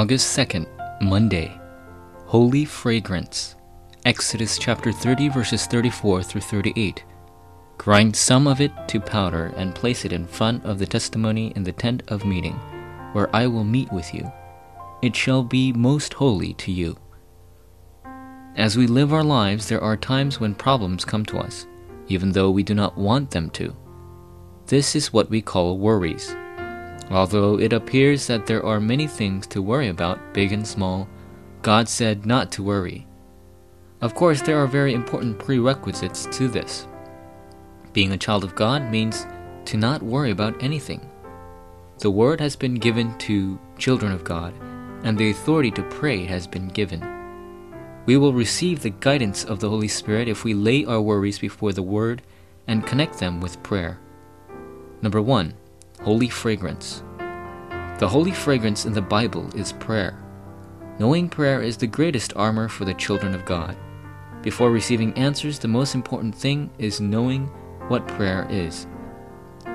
[0.00, 0.66] August 2nd,
[1.02, 1.60] Monday.
[2.24, 3.54] Holy Fragrance.
[4.06, 7.04] Exodus chapter 30, verses 34 through 38.
[7.76, 11.64] Grind some of it to powder and place it in front of the testimony in
[11.64, 12.54] the tent of meeting,
[13.12, 14.32] where I will meet with you.
[15.02, 16.96] It shall be most holy to you.
[18.56, 21.66] As we live our lives, there are times when problems come to us,
[22.08, 23.76] even though we do not want them to.
[24.64, 26.34] This is what we call worries.
[27.10, 31.08] Although it appears that there are many things to worry about, big and small,
[31.62, 33.06] God said not to worry.
[34.00, 36.86] Of course, there are very important prerequisites to this.
[37.92, 39.26] Being a child of God means
[39.66, 41.06] to not worry about anything.
[41.98, 44.54] The word has been given to children of God,
[45.02, 47.04] and the authority to pray has been given.
[48.06, 51.72] We will receive the guidance of the Holy Spirit if we lay our worries before
[51.72, 52.22] the Word
[52.66, 53.98] and connect them with prayer.
[55.02, 55.54] Number one,
[56.02, 57.02] holy fragrance.
[57.98, 60.18] The holy fragrance in the Bible is prayer.
[60.98, 63.76] Knowing prayer is the greatest armor for the children of God.
[64.42, 67.46] Before receiving answers, the most important thing is knowing
[67.88, 68.86] what prayer is.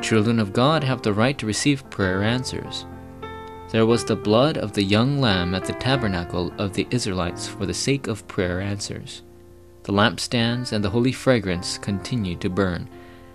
[0.00, 2.86] Children of God have the right to receive prayer answers.
[3.68, 7.66] There was the blood of the young lamb at the tabernacle of the Israelites for
[7.66, 9.22] the sake of prayer answers.
[9.82, 12.88] The lampstands and the holy fragrance continued to burn,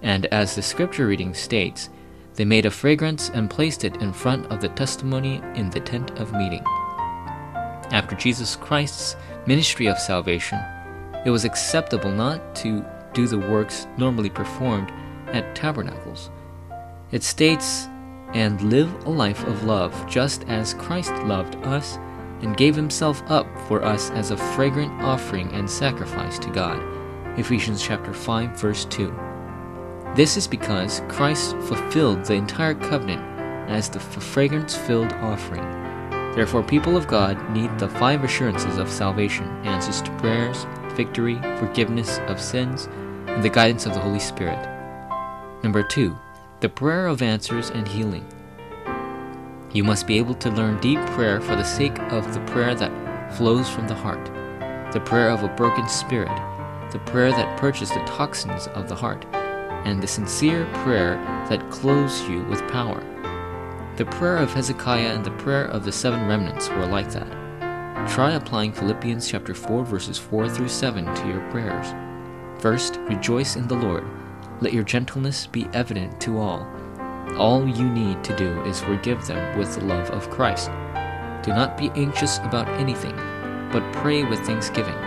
[0.00, 1.90] and as the scripture reading states,
[2.40, 6.18] they made a fragrance and placed it in front of the testimony in the tent
[6.18, 6.64] of meeting.
[7.92, 9.14] After Jesus Christ's
[9.46, 10.58] ministry of salvation,
[11.26, 14.90] it was acceptable not to do the works normally performed
[15.26, 16.30] at tabernacles.
[17.12, 17.88] It states
[18.32, 21.98] and live a life of love, just as Christ loved us
[22.40, 26.82] and gave himself up for us as a fragrant offering and sacrifice to God.
[27.38, 29.29] Ephesians chapter 5 verse 2.
[30.14, 33.22] This is because Christ fulfilled the entire covenant
[33.70, 35.62] as the fragrance-filled offering.
[36.34, 42.18] Therefore, people of God need the five assurances of salvation, answers to prayers, victory, forgiveness
[42.26, 42.88] of sins,
[43.26, 44.58] and the guidance of the Holy Spirit.
[45.62, 46.16] Number 2
[46.60, 48.26] the prayer of answers and healing.
[49.72, 53.32] You must be able to learn deep prayer for the sake of the prayer that
[53.34, 54.26] flows from the heart,
[54.92, 56.28] the prayer of a broken spirit,
[56.92, 59.24] the prayer that purges the toxins of the heart,
[59.84, 61.16] and the sincere prayer
[61.48, 63.02] that clothes you with power.
[63.96, 68.08] The prayer of Hezekiah and the prayer of the seven remnants were like that.
[68.08, 71.94] Try applying Philippians chapter 4 verses 4 through 7 to your prayers.
[72.60, 74.04] First, rejoice in the Lord.
[74.60, 76.66] Let your gentleness be evident to all.
[77.36, 80.70] All you need to do is forgive them with the love of Christ.
[81.42, 83.16] Do not be anxious about anything,
[83.72, 84.98] but pray with thanksgiving.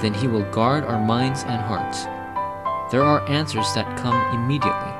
[0.00, 2.06] Then He will guard our minds and hearts.
[2.88, 4.92] There are answers that come immediately,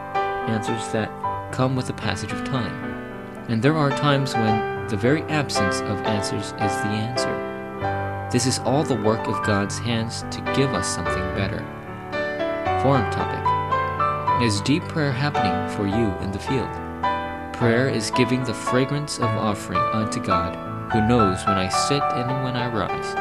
[0.50, 1.08] answers that
[1.52, 2.74] come with the passage of time.
[3.48, 8.28] And there are times when the very absence of answers is the answer.
[8.32, 11.60] This is all the work of God's hands to give us something better.
[12.82, 16.68] Forum topic is deep prayer happening for you in the field?
[17.54, 20.56] Prayer is giving the fragrance of offering unto God,
[20.92, 23.14] who knows when I sit and when I rise.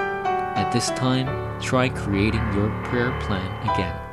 [0.57, 4.04] At this time, try creating your prayer plan again.